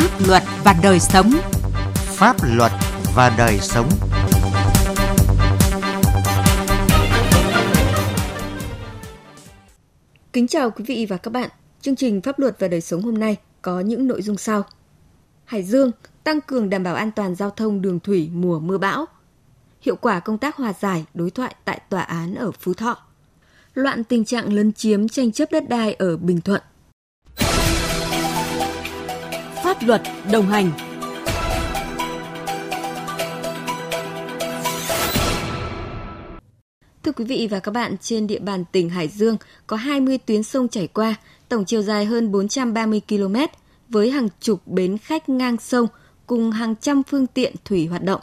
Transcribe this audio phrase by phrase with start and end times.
[0.00, 1.30] pháp luật và đời sống.
[1.94, 2.72] Pháp luật
[3.14, 3.88] và đời sống.
[10.32, 11.50] Kính chào quý vị và các bạn.
[11.80, 14.62] Chương trình Pháp luật và đời sống hôm nay có những nội dung sau.
[15.44, 15.90] Hải Dương
[16.24, 19.06] tăng cường đảm bảo an toàn giao thông đường thủy mùa mưa bão.
[19.80, 22.98] Hiệu quả công tác hòa giải đối thoại tại tòa án ở Phú Thọ.
[23.74, 26.62] Loạn tình trạng lấn chiếm tranh chấp đất đai ở Bình Thuận.
[29.76, 30.70] Pháp luật đồng hành
[37.02, 40.42] Thưa quý vị và các bạn, trên địa bàn tỉnh Hải Dương có 20 tuyến
[40.42, 41.14] sông chảy qua,
[41.48, 43.36] tổng chiều dài hơn 430 km,
[43.88, 45.86] với hàng chục bến khách ngang sông
[46.26, 48.20] cùng hàng trăm phương tiện thủy hoạt động.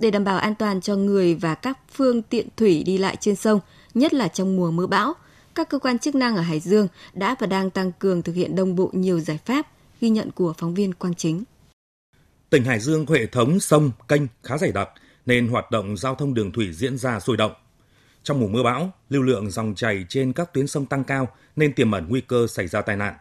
[0.00, 3.36] Để đảm bảo an toàn cho người và các phương tiện thủy đi lại trên
[3.36, 3.60] sông,
[3.94, 5.12] nhất là trong mùa mưa bão,
[5.54, 8.56] các cơ quan chức năng ở Hải Dương đã và đang tăng cường thực hiện
[8.56, 9.66] đồng bộ nhiều giải pháp,
[10.02, 11.44] ghi nhận của phóng viên Quang Chính.
[12.50, 14.88] Tỉnh Hải Dương có hệ thống sông, kênh khá dày đặc
[15.26, 17.52] nên hoạt động giao thông đường thủy diễn ra sôi động.
[18.22, 21.74] Trong mùa mưa bão, lưu lượng dòng chảy trên các tuyến sông tăng cao nên
[21.74, 23.14] tiềm ẩn nguy cơ xảy ra tai nạn.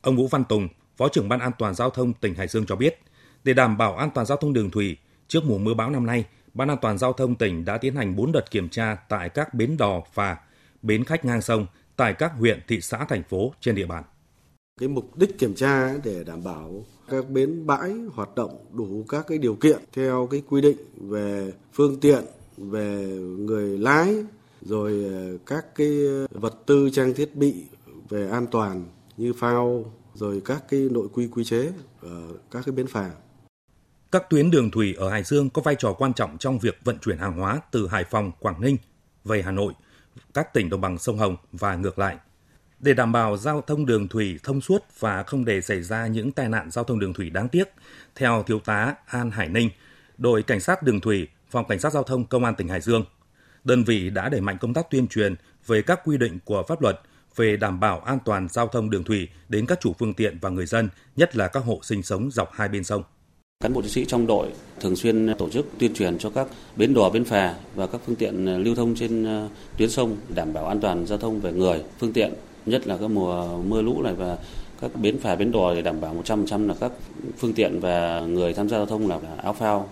[0.00, 2.76] Ông Vũ Văn Tùng, Phó trưởng Ban An toàn giao thông tỉnh Hải Dương cho
[2.76, 3.02] biết,
[3.44, 4.96] để đảm bảo an toàn giao thông đường thủy,
[5.28, 6.24] trước mùa mưa bão năm nay,
[6.54, 9.54] Ban An toàn giao thông tỉnh đã tiến hành 4 đợt kiểm tra tại các
[9.54, 10.36] bến đò phà,
[10.82, 14.04] bến khách ngang sông tại các huyện, thị xã, thành phố trên địa bàn.
[14.78, 19.26] Cái mục đích kiểm tra để đảm bảo các bến bãi hoạt động đủ các
[19.28, 22.24] cái điều kiện theo cái quy định về phương tiện,
[22.56, 23.06] về
[23.38, 24.14] người lái,
[24.62, 25.88] rồi ờ, các cái
[26.30, 27.64] vật tư trang thiết bị
[28.08, 28.84] về an toàn
[29.16, 33.10] như phao, rồi các cái nội quy quy chế ở các cái bến phà.
[34.12, 36.98] Các tuyến đường thủy ở Hải Dương có vai trò quan trọng trong việc vận
[36.98, 38.76] chuyển hàng hóa từ Hải Phòng, Quảng Ninh
[39.24, 39.72] về Hà Nội,
[40.34, 42.16] các tỉnh đồng bằng sông Hồng và ngược lại.
[42.80, 46.32] Để đảm bảo giao thông đường thủy thông suốt và không để xảy ra những
[46.32, 47.64] tai nạn giao thông đường thủy đáng tiếc,
[48.14, 49.70] theo Thiếu tá An Hải Ninh,
[50.18, 53.04] đội Cảnh sát đường thủy, Phòng Cảnh sát Giao thông Công an tỉnh Hải Dương,
[53.64, 55.34] đơn vị đã đẩy mạnh công tác tuyên truyền
[55.66, 57.00] về các quy định của pháp luật
[57.36, 60.50] về đảm bảo an toàn giao thông đường thủy đến các chủ phương tiện và
[60.50, 63.02] người dân, nhất là các hộ sinh sống dọc hai bên sông.
[63.60, 64.48] Cán bộ chiến sĩ trong đội
[64.80, 66.46] thường xuyên tổ chức tuyên truyền cho các
[66.76, 70.52] bến đò, bến phà và các phương tiện lưu thông trên ờ, tuyến sông đảm
[70.52, 72.32] bảo an toàn giao thông về người, phương tiện,
[72.68, 74.36] nhất là các mùa mưa lũ này và
[74.80, 76.92] các bến phà, bến đò để đảm bảo 100% là các
[77.36, 79.88] phương tiện và người tham gia giao thông là áo phao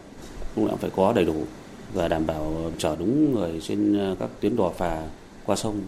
[0.55, 1.45] cũng đã phải có đầy đủ
[1.93, 5.03] và đảm bảo chở đúng người trên ờ, các tuyến đò phà
[5.47, 5.81] qua sông.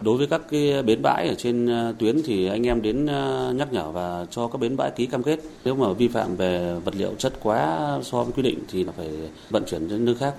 [0.00, 3.52] Đối với các cái bến bãi ở trên ờ, tuyến thì anh em đến ờ,
[3.56, 5.40] nhắc nhở và cho các bến bãi ký cam kết.
[5.64, 8.92] Nếu mà vi phạm về vật liệu chất quá so với quy định thì là
[8.92, 9.08] phải
[9.50, 10.34] vận chuyển đến nơi khác.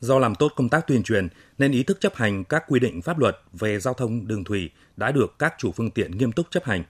[0.00, 1.28] Do làm tốt công tác tuyên truyền
[1.58, 4.70] nên ý thức chấp hành các quy định pháp luật về giao thông đường thủy
[4.96, 6.82] đã được các chủ phương tiện nghiêm túc chấp hành.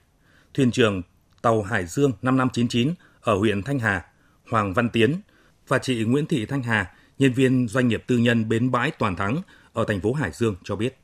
[0.55, 1.03] Thuyền trưởng
[1.43, 4.05] tàu Hải Dương 5599 ở huyện Thanh Hà,
[4.51, 5.21] Hoàng Văn Tiến
[5.69, 9.17] và chị Nguyễn Thị Thanh Hà, nhân viên doanh nghiệp tư nhân bến bãi Toàn
[9.17, 9.43] Thắng
[9.73, 10.99] ở thành phố Hải Dương cho biết.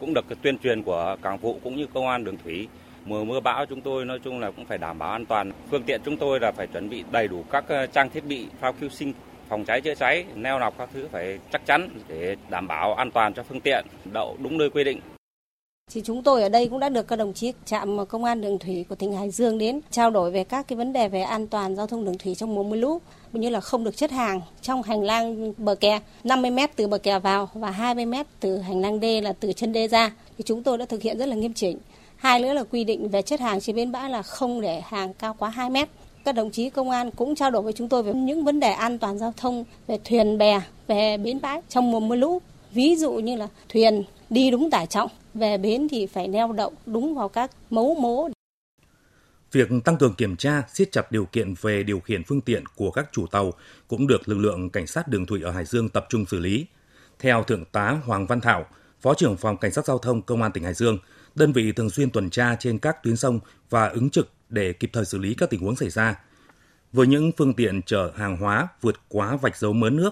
[0.00, 2.68] Cũng được tuyên truyền của cảng vụ cũng như công an đường thủy
[3.08, 5.52] mùa mưa bão chúng tôi nói chung là cũng phải đảm bảo an toàn.
[5.70, 8.46] Phương tiện chúng tôi là phải chuẩn bị đầy đủ các ờ, trang thiết bị
[8.60, 9.12] phao cứu sinh,
[9.48, 13.10] phòng cháy chữa cháy, neo nọc các thứ phải chắc chắn để đảm bảo an
[13.10, 15.00] toàn cho phương tiện đậu đúng nơi quy định.
[15.90, 18.58] Thì chúng tôi ở đây cũng đã được các đồng chí trạm công an đường
[18.58, 21.46] thủy của tỉnh Hải Dương đến trao đổi về các cái vấn đề về an
[21.46, 23.00] toàn giao thông đường thủy trong mùa mưa lũ,
[23.32, 26.98] như là không được chất hàng trong hành lang bờ kè 50 m từ bờ
[26.98, 30.12] kè vào và 20 m từ hành lang đê là từ chân đê ra.
[30.38, 31.78] Thì chúng tôi đã thực hiện rất là nghiêm chỉnh.
[32.16, 35.14] Hai nữa là quy định về chất hàng trên bến bãi là không để hàng
[35.14, 35.88] cao quá 2 mét.
[36.28, 38.72] Các đồng chí công an cũng trao đổi với chúng tôi về những vấn đề
[38.72, 42.42] an toàn giao thông về thuyền bè, về bến bãi trong mùa mưa lũ.
[42.72, 46.72] Ví dụ như là thuyền đi đúng tải trọng, về bến thì phải neo đậu
[46.86, 48.28] đúng vào các mấu mố.
[49.52, 52.90] Việc tăng cường kiểm tra, siết chặt điều kiện về điều khiển phương tiện của
[52.90, 53.52] các chủ tàu
[53.88, 56.66] cũng được lực lượng cảnh sát đường thủy ở Hải Dương tập trung xử lý.
[57.18, 58.64] Theo Thượng tá Hoàng Văn Thảo,
[59.00, 60.98] Phó trưởng phòng Cảnh sát Giao thông Công an tỉnh Hải Dương,
[61.34, 64.90] đơn vị thường xuyên tuần tra trên các tuyến sông và ứng trực để kịp
[64.92, 66.20] thời xử lý các tình huống xảy ra.
[66.92, 70.10] Với những phương tiện chở hàng hóa vượt quá vạch dấu mớn nước,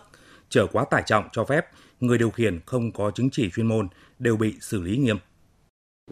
[0.49, 1.67] chở quá tải trọng cho phép,
[2.01, 3.89] người điều khiển không có chứng chỉ chuyên môn
[4.19, 5.17] đều bị xử lý nghiêm.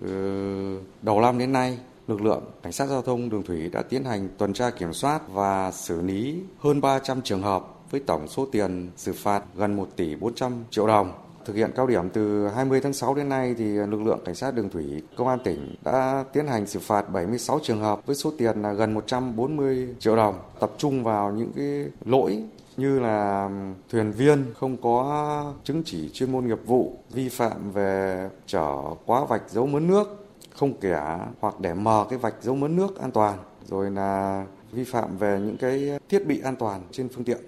[0.00, 1.78] Ừ, đầu năm đến nay,
[2.08, 5.22] lực lượng cảnh sát giao thông đường thủy đã tiến hành tuần tra kiểm soát
[5.28, 9.88] và xử lý hơn 300 trường hợp với tổng số tiền xử phạt gần 1
[9.96, 11.12] tỷ 400 triệu đồng.
[11.44, 14.54] Thực hiện cao điểm từ 20 tháng 6 đến nay thì lực lượng cảnh sát
[14.54, 18.32] đường thủy công an tỉnh đã tiến hành xử phạt 76 trường hợp với số
[18.38, 22.44] tiền là gần 140 triệu đồng, tập trung vào những cái lỗi
[22.76, 23.50] như là
[23.90, 28.76] thuyền viên không có chứng chỉ chuyên môn nghiệp vụ, vi phạm về chở
[29.06, 30.26] quá vạch dấu mớn nước,
[30.56, 34.84] không kẻ hoặc để mờ cái vạch dấu mớn nước an toàn, rồi là vi
[34.84, 37.38] phạm về những cái thiết bị an toàn trên phương tiện.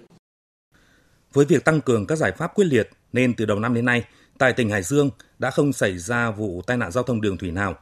[1.32, 4.04] Với việc tăng cường các giải pháp quyết liệt nên từ đầu năm đến nay,
[4.38, 7.50] tại tỉnh Hải Dương đã không xảy ra vụ tai nạn giao thông đường thủy
[7.50, 7.74] nào.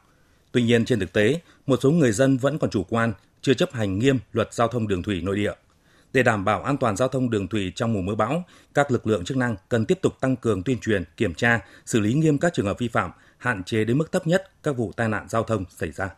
[0.51, 3.71] Tuy nhiên trên thực tế, một số người dân vẫn còn chủ quan, chưa chấp
[3.73, 5.53] hành nghiêm luật giao thông đường thủy nội địa.
[6.13, 8.43] Để đảm bảo an toàn giao thông đường thủy trong mùa mưa bão,
[8.73, 11.99] các lực lượng chức năng cần tiếp tục tăng cường tuyên truyền, kiểm tra, xử
[11.99, 14.91] lý nghiêm các trường hợp vi phạm, hạn chế đến mức thấp nhất các vụ
[14.95, 16.09] tai nạn giao thông xảy ra.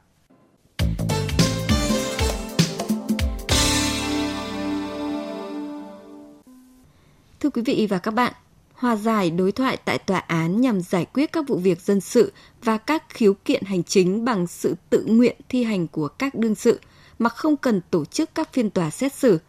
[7.39, 8.33] Thưa quý vị và các bạn,
[8.77, 12.33] hòa giải đối thoại tại tòa án nhằm giải quyết các vụ việc dân sự
[12.63, 16.55] và các khiếu kiện hành chính bằng sự tự nguyện thi hành của các đương
[16.55, 16.79] sự
[17.19, 19.39] mà không cần tổ chức các phiên tòa xét xử.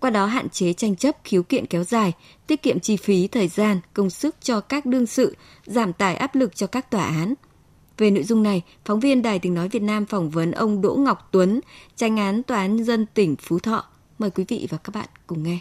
[0.00, 2.12] Qua đó hạn chế tranh chấp khiếu kiện kéo dài,
[2.46, 5.36] tiết kiệm chi phí, thời gian, công sức cho các đương sự,
[5.66, 7.34] giảm tải áp lực cho các tòa án.
[7.96, 10.94] Về nội dung này, phóng viên Đài Tiếng Nói Việt Nam phỏng vấn ông Đỗ
[10.94, 11.60] Ngọc Tuấn,
[11.96, 13.84] tranh án Tòa án dân tỉnh Phú Thọ.
[14.18, 15.58] Mời quý vị và các bạn cùng nghe.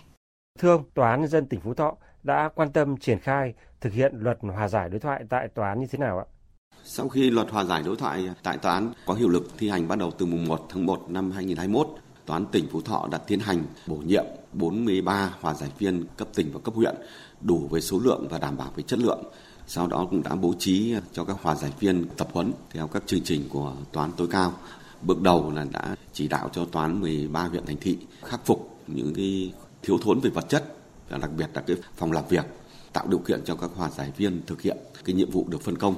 [0.60, 1.96] Thưa ông, Tòa án Nhân dân tỉnh Phú Thọ
[2.28, 5.80] đã quan tâm triển khai thực hiện luật hòa giải đối thoại tại tòa án
[5.80, 6.26] như thế nào ạ?
[6.84, 9.88] Sau khi luật hòa giải đối thoại tại tòa án có hiệu lực thi hành
[9.88, 11.88] bắt đầu từ mùng 1 tháng 1 năm 2021,
[12.26, 16.28] Tòa án tỉnh Phú Thọ đã tiến hành bổ nhiệm 43 hòa giải viên cấp
[16.36, 16.96] tỉnh và cấp huyện
[17.42, 19.24] đủ về số lượng và đảm bảo về chất lượng.
[19.68, 23.04] Sau đó cũng đã bố trí cho các hòa giải viên tập huấn theo các
[23.06, 24.54] chương trình của Tòa án tối cao.
[25.02, 28.80] Bước đầu là đã chỉ đạo cho Tòa án 13 huyện thành thị khắc phục
[28.88, 30.77] những cái thiếu thốn về vật chất
[31.10, 32.46] đặc biệt là cái phòng làm việc
[32.94, 35.78] tạo điều kiện cho các hòa giải viên thực hiện cái nhiệm vụ được phân
[35.78, 35.96] công.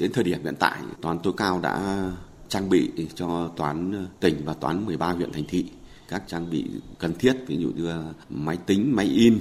[0.00, 2.04] Đến thời điểm hiện tại, tòa án tối cao đã
[2.48, 5.70] trang bị cho toán tỉnh và toán 13 huyện thành thị
[6.08, 9.38] các trang bị cần thiết ví dụ như máy tính, máy in,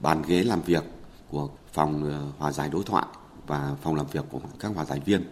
[0.00, 0.84] bàn ghế làm việc
[1.30, 3.06] của phòng ờ, hòa giải đối thoại
[3.46, 5.22] và phòng làm việc của các hòa giải viên.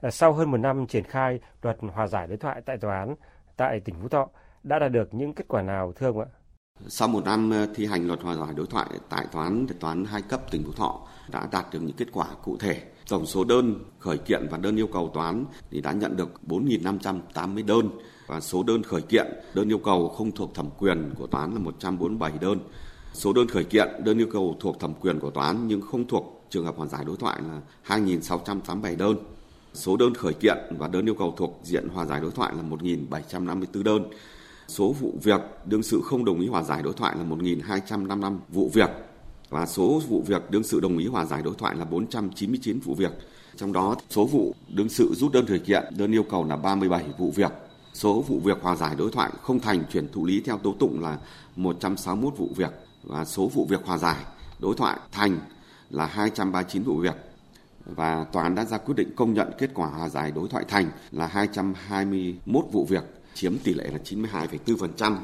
[0.00, 3.14] Ờ, sau hơn một năm triển khai luật hòa giải đối thoại tại tòa án
[3.56, 4.28] tại tỉnh Phú Thọ
[4.62, 6.26] đã đạt được những kết quả nào thưa ông ạ?
[6.88, 9.90] Sau một năm ờ, thi hành luật hòa giải đối thoại tại tòa án tòa
[9.90, 12.82] án hai cấp tỉnh Phú Thọ đã đạt được những kết quả cụ thể.
[13.08, 16.28] Tổng số đơn khởi kiện và đơn yêu cầu tòa án thì đã nhận được
[16.46, 17.90] 4.580 đơn
[18.26, 21.52] và số đơn khởi kiện, đơn yêu cầu không thuộc thẩm quyền của tòa án
[21.52, 22.58] là 147 đơn.
[23.12, 26.06] Số đơn khởi kiện, đơn yêu cầu thuộc thẩm quyền của tòa án nhưng không
[26.06, 27.60] thuộc trường hợp hòa giải đối thoại là
[27.96, 29.16] 2.687 đơn.
[29.74, 32.62] Số đơn khởi kiện và đơn yêu cầu thuộc diện hòa giải đối thoại là
[32.62, 34.04] 1.754 đơn.
[34.70, 38.70] Số vụ việc đương sự không đồng ý hòa giải đối thoại là 1.255 vụ
[38.74, 38.90] việc
[39.48, 42.94] và số vụ việc đương sự đồng ý hòa giải đối thoại là 499 vụ
[42.94, 43.12] việc.
[43.56, 47.04] Trong đó số vụ đương sự rút đơn khởi kiện, đơn yêu cầu là 37
[47.18, 47.52] vụ việc.
[47.92, 51.00] Số vụ việc hòa giải đối thoại không thành chuyển thụ lý theo tố tụng
[51.00, 51.18] là
[51.56, 52.72] 161 vụ việc
[53.02, 54.16] và số vụ việc hòa giải
[54.58, 55.38] đối thoại thành
[55.90, 57.14] là 239 vụ việc
[57.86, 60.64] và tòa án đã ra quyết định công nhận kết quả hòa giải đối thoại
[60.68, 65.16] thành là 221 vụ việc chiếm tỷ lệ là 92,4%.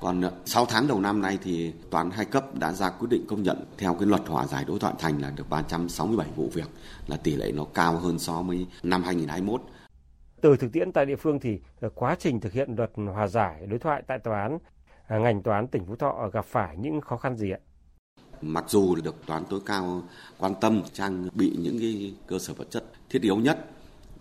[0.00, 3.24] Còn 6 ờ, tháng đầu năm nay thì toán hai cấp đã ra quyết định
[3.28, 6.68] công nhận theo cái luật hòa giải đối thoại thành là được 367 vụ việc
[7.06, 9.60] là tỷ lệ nó cao hơn so với năm 2021.
[10.40, 13.66] Từ thực tiễn tại địa phương thì ờ, quá trình thực hiện luật hòa giải
[13.66, 14.58] đối thoại tại tòa án,
[15.06, 17.58] à, ngành tòa án tỉnh Phú Thọ gặp phải những khó khăn gì ạ?
[18.40, 20.02] Mặc dù được tòa án tối cao
[20.38, 23.66] quan tâm trang bị những cái cơ sở vật chất thiết yếu nhất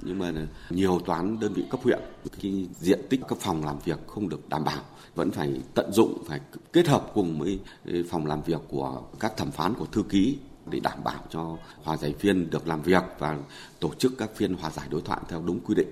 [0.02, 0.34] nhưng mà
[0.70, 2.00] nhiều toán đơn vị cấp huyện,
[2.42, 4.82] cái diện tích các phòng làm việc không được đảm bảo,
[5.16, 6.40] vẫn phải tận dụng, phải
[6.74, 10.38] kết hợp cùng với ờ, phòng làm việc của các thẩm phán của thư ký
[10.72, 13.38] để đảm bảo cho hòa giải viên được làm việc và
[13.80, 15.88] tổ chức các phiên hòa giải đối thoại theo đúng quy định.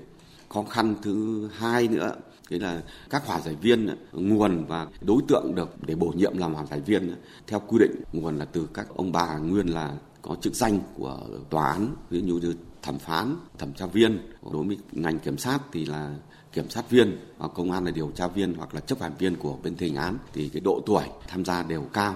[0.49, 2.15] Khó khăn thứ hai nữa,
[2.49, 6.53] đấy là các hòa giải viên, nguồn và đối tượng được để bổ nhiệm làm
[6.53, 7.15] hòa giải viên,
[7.47, 11.19] theo quy định, nguồn là từ các ông bà nguyên là có chức danh của
[11.49, 14.19] tòa án, ví dụ như thẩm phán, thẩm tra viên,
[14.51, 16.15] đối với ngành kiểm sát thì là
[16.53, 17.17] kiểm sát viên
[17.53, 19.97] công an là điều tra viên hoặc là chấp hành viên của bên thi hành
[19.97, 22.15] án thì cái độ tuổi tham gia đều cao.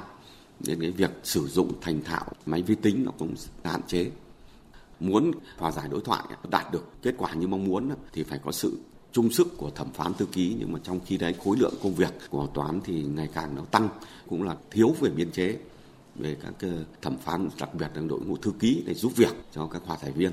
[0.59, 4.11] Nên cái việc sử dụng thành thạo máy vi tính nó cũng hạn chế.
[4.99, 8.51] Muốn hòa giải đối thoại đạt được kết quả như mong muốn thì phải có
[8.51, 8.77] sự
[9.11, 10.55] chung sức của thẩm phán thư ký.
[10.59, 13.61] Nhưng mà trong khi đấy khối lượng công việc của toán thì ngày càng nó
[13.65, 13.89] tăng
[14.29, 15.57] cũng là thiếu về biên chế.
[16.15, 19.35] Về các ờ, thẩm phán đặc biệt là đội ngũ thư ký để giúp việc
[19.51, 20.31] cho các hòa giải viên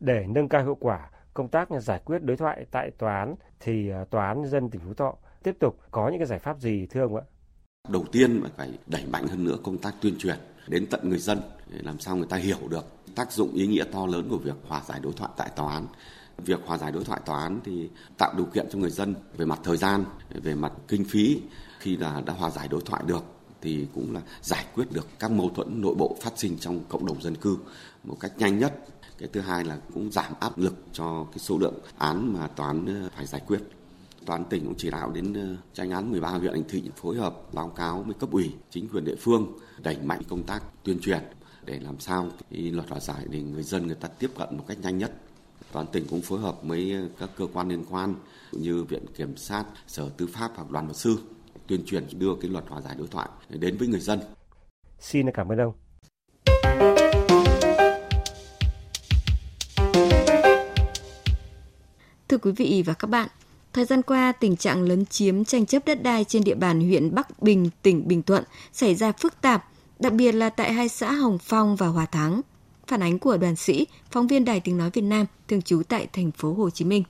[0.00, 3.90] để nâng cao hiệu quả công tác giải quyết đối thoại tại tòa án thì
[3.90, 6.86] à, tòa án dân tỉnh Phú Thọ tiếp tục có những cái giải pháp gì
[6.90, 7.22] thưa ông ạ?
[7.88, 10.36] Đầu tiên phải đẩy mạnh hơn nữa công tác tuyên truyền
[10.68, 12.84] đến tận người dân để làm sao người ta hiểu được
[13.14, 15.86] tác dụng ý nghĩa to lớn của việc hòa giải đối thoại tại tòa án.
[16.38, 19.44] Việc hòa giải đối thoại tòa án thì tạo điều kiện cho người dân về
[19.44, 21.42] mặt thời gian, về mặt kinh phí
[21.78, 23.24] khi là đã hòa giải đối thoại được
[23.60, 27.06] thì cũng là giải quyết được các mâu thuẫn nội bộ phát sinh trong cộng
[27.06, 27.58] đồng dân cư
[28.04, 28.74] một cách nhanh nhất
[29.18, 32.86] cái thứ hai là cũng giảm áp lực cho cái số lượng án mà toán
[32.86, 33.60] ờ, phải giải quyết
[34.26, 37.54] Toàn tỉnh cũng chỉ đạo đến ờ, tranh án 13 huyện thành thị phối hợp
[37.54, 41.18] báo cáo với cấp ủy, chính quyền địa phương đẩy mạnh công tác tuyên truyền
[41.64, 44.64] để làm sao cái luật hòa giải để người dân người ta tiếp cận một
[44.68, 45.12] cách nhanh nhất.
[45.72, 48.14] Toàn tỉnh cũng phối hợp với ờ, các cơ quan liên quan
[48.52, 51.18] như Viện Kiểm sát, Sở Tư pháp hoặc đoàn luật sư
[51.66, 54.20] tuyên truyền đưa cái luật hòa giải đối thoại đến với người dân.
[54.98, 55.85] Xin cảm ơn ông.
[62.28, 63.28] Thưa quý vị và các bạn,
[63.72, 67.14] thời gian qua tình trạng lấn chiếm tranh chấp đất đai trên địa bàn huyện
[67.14, 69.64] Bắc Bình, tỉnh Bình Thuận xảy ra phức tạp,
[69.98, 72.40] đặc biệt là tại hai xã Hồng Phong và Hòa Thắng.
[72.86, 76.06] Phản ánh của đoàn sĩ, phóng viên Đài Tiếng nói Việt Nam, thường trú tại
[76.12, 77.02] thành phố Hồ Chí Minh.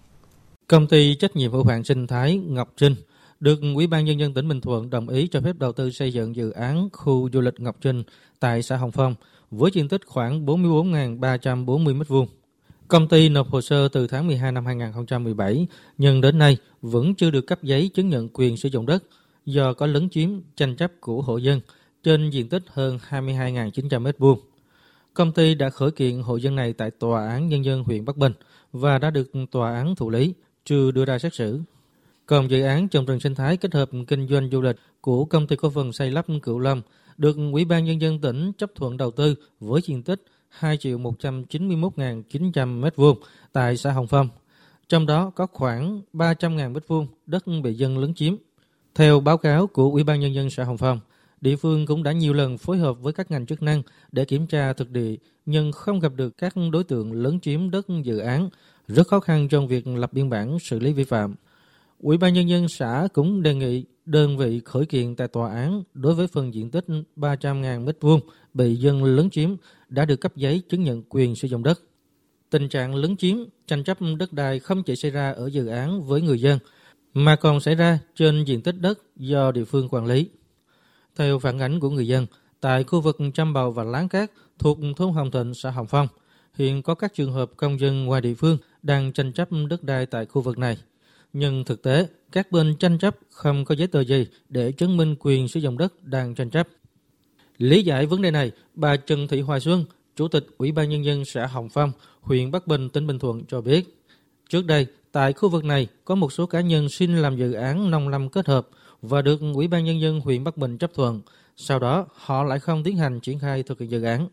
[0.67, 2.95] Công ty trách nhiệm hữu hạn sinh thái Ngọc Trinh
[3.41, 6.13] được Ủy ban nhân dân tỉnh Bình Thuận đồng ý cho phép đầu tư xây
[6.13, 8.03] dựng dự án khu du lịch Ngọc Trinh
[8.41, 9.15] tại xã Hồng Phong
[9.51, 12.27] với diện tích khoảng 44.340 m2.
[12.89, 15.67] Công ty nộp hồ sơ từ tháng 12 năm 2017,
[15.99, 19.05] nhưng đến nay vẫn chưa được cấp giấy chứng nhận quyền sử dụng đất
[19.47, 21.61] do có lấn chiếm tranh chấp của hộ dân
[22.03, 24.37] trên diện tích hơn 22.900 m2.
[25.15, 28.17] Công ty đã khởi kiện hộ dân này tại Tòa án Nhân dân huyện Bắc
[28.17, 28.33] Bình
[28.73, 31.61] và đã được Tòa án thụ lý, chưa đưa ra xét xử.
[32.27, 35.47] Còn dự án trồng rừng sinh thái kết hợp kinh doanh du lịch của công
[35.47, 36.83] ty cổ phần xây lắp Cửu Lâm
[37.17, 40.99] được Ủy ban Nhân dân tỉnh chấp thuận đầu tư với diện tích 2 triệu
[40.99, 43.15] 191.900 m2
[43.53, 44.29] tại xã Hồng Phong.
[44.89, 48.37] Trong đó có khoảng 300.000 m2 đất bị dân lấn chiếm.
[48.95, 51.01] Theo báo cáo của Ủy ban Nhân dân xã Hồng Phong,
[51.41, 54.47] địa phương cũng đã nhiều lần phối hợp với các ngành chức năng để kiểm
[54.47, 58.51] tra thực địa nhưng không gặp được các đối tượng lấn chiếm đất dự án,
[58.89, 61.35] rất khó khăn trong việc lập biên bản xử lý vi phạm.
[62.01, 65.83] Ủy ban nhân dân xã cũng đề nghị đơn vị khởi kiện tại tòa án
[65.95, 66.85] đối với phần diện tích
[67.17, 68.21] 300.000 m2
[68.55, 69.51] bị dân lấn chiếm
[69.89, 71.81] đã được cấp giấy chứng nhận quyền sử dụng đất.
[72.51, 76.03] Tình trạng lấn chiếm, tranh chấp đất đai không chỉ xảy ra ở dự án
[76.03, 76.59] với người dân,
[77.15, 80.29] mà còn xảy ra trên diện tích đất do địa phương quản lý.
[81.17, 82.27] Theo phản ánh của người dân,
[82.61, 86.09] tại khu vực Trăm Bầu và Láng Cát thuộc thôn Hồng Thịnh, xã Hồng Phong,
[86.55, 90.07] hiện có các trường hợp công dân ngoài địa phương đang tranh chấp đất đai
[90.07, 90.79] tại khu vực này–
[91.39, 95.17] nhưng thực tế các bên tranh chấp không có giấy tờ gì để chứng minh
[95.21, 96.69] quyền sử dụng đất đang tranh chấp.
[97.59, 99.85] Lý giải vấn đề này, bà Trần Thị Hoài Xuân,
[100.17, 103.45] Chủ tịch Ủy ban Nhân dân xã Hồng Phong, huyện Bắc Bình, tỉnh Bình Thuận
[103.49, 104.03] cho biết,
[104.49, 107.91] trước đây tại khu vực này có một số cá nhân xin làm dự án
[107.91, 108.69] nông lâm kết hợp
[109.03, 111.21] và được Ủy ban Nhân dân huyện Bắc Bình chấp thuận.
[111.57, 114.29] Sau đó, họ lại không tiến hành triển khai thực hiện dự án.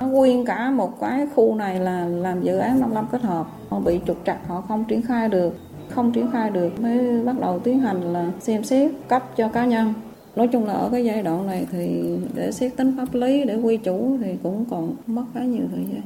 [0.00, 3.80] Nguyên cả một cái khu này là làm dự án nông lâm kết hợp, họ
[3.80, 5.54] bị trục trặc, họ không triển khai được
[5.90, 9.66] không triển khai được mới bắt đầu tiến hành là xem xét cấp cho cá
[9.66, 9.94] nhân
[10.36, 12.02] nói chung là ở cái giai đoạn này thì
[12.34, 15.84] để xét tính pháp lý để quy chủ thì cũng còn mất khá nhiều thời
[15.92, 16.02] gian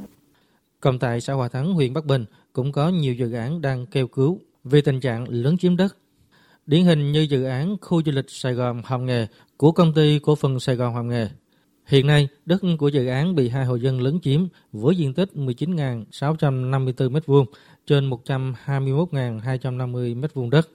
[0.85, 4.07] còn tại xã Hòa Thắng, huyện Bắc Bình cũng có nhiều dự án đang kêu
[4.07, 5.97] cứu vì tình trạng lớn chiếm đất.
[6.65, 9.27] Điển hình như dự án khu du lịch Sài Gòn Hồng Nghề
[9.57, 11.29] của công ty cổ phần Sài Gòn Hồng Nghề.
[11.85, 15.29] Hiện nay, đất của dự án bị hai hộ dân lớn chiếm với diện tích
[15.35, 17.45] 19.654 m2
[17.87, 20.69] trên 121.250 m2 đất.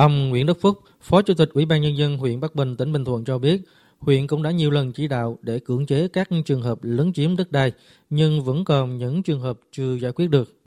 [0.00, 2.92] Ông Nguyễn Đức Phúc, Phó Chủ tịch Ủy ban Nhân dân huyện Bắc Bình, tỉnh
[2.92, 3.60] Bình Thuận cho biết,
[3.98, 7.36] huyện cũng đã nhiều lần chỉ đạo để cưỡng chế các trường hợp lấn chiếm
[7.36, 7.72] đất đai,
[8.10, 10.59] nhưng vẫn còn những trường hợp chưa giải quyết được.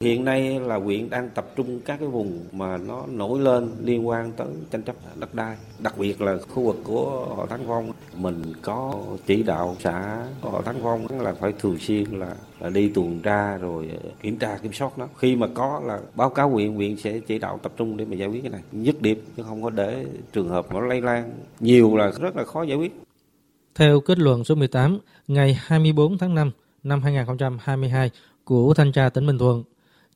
[0.00, 4.08] Hiện nay là huyện đang tập trung các cái vùng mà nó nổi lên liên
[4.08, 7.92] quan tới tranh chấp đất đai, đặc biệt là khu vực của họ Thắng Phong.
[8.16, 8.94] Mình có
[9.26, 13.56] chỉ đạo xã họ Thắng Phong là phải thường xuyên là, là đi tuần tra
[13.56, 13.90] rồi
[14.22, 15.08] kiểm tra kiểm soát nó.
[15.18, 18.16] Khi mà có là báo cáo huyện, huyện sẽ chỉ đạo tập trung để mà
[18.16, 21.32] giải quyết cái này, nhất điểm chứ không có để trường hợp nó lây lan
[21.60, 23.00] nhiều là rất là khó giải quyết.
[23.74, 24.98] Theo kết luận số 18
[25.28, 26.50] ngày 24 tháng 5
[26.82, 28.10] năm 2022
[28.44, 29.64] của Thanh tra tỉnh Bình Thuận,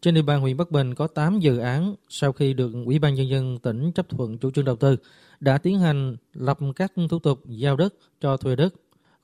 [0.02, 3.14] trên địa bàn huyện Bắc Bình có 8 dự án sau khi được Ủy ban
[3.14, 4.96] Nhân dân tỉnh chấp thuận chủ trương đầu tư
[5.40, 8.74] đã tiến hành lập các thủ tục giao đất cho thuê đất.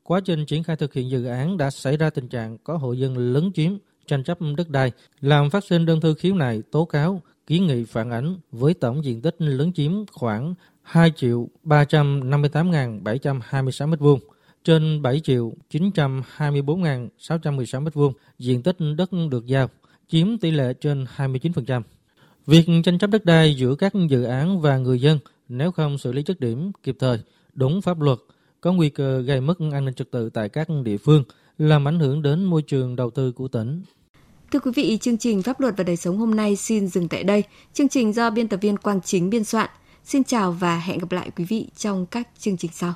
[0.03, 2.93] Quá trình triển khai thực hiện dự án đã xảy ra tình trạng có hộ
[2.93, 3.73] dân lấn chiếm,
[4.07, 7.85] tranh chấp đất đai, làm phát sinh đơn thư khiếu nại, tố cáo, kiến nghị
[7.85, 14.19] phản ánh với tổng diện tích lấn chiếm khoảng 2 triệu 358.726 m2
[14.65, 19.69] trên 7 triệu 924.616 m2 diện tích đất được giao
[20.09, 21.83] chiếm tỷ lệ trên 29%.
[22.47, 26.13] Việc tranh chấp đất đai giữa các dự án và người dân nếu không xử
[26.13, 27.19] lý chất điểm kịp thời,
[27.55, 28.19] đúng pháp luật,
[28.61, 31.25] có nguy cơ gây mất an ninh trật tự tại các địa phương,
[31.59, 33.83] làm ảnh hưởng đến môi trường đầu tư của tỉnh.
[34.51, 37.25] Thưa quý vị, chương trình Pháp luật và đời sống hôm nay xin dừng tại
[37.25, 37.45] đây.
[37.73, 39.71] Chương trình do biên tập viên Quang Chính biên soạn.
[40.05, 42.95] Xin chào và hẹn gặp lại quý vị trong các chương trình sau.